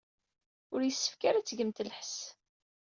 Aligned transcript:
Ur 0.73 0.81
yessefk 0.83 1.21
ara 1.29 1.37
ad 1.39 1.45
tgemt 1.45 1.83
lḥess. 1.87 2.15